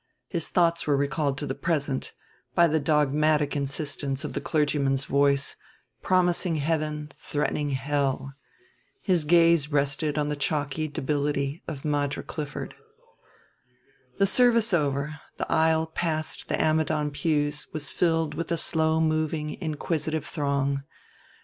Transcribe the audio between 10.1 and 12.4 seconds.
on the chalky debility of Madra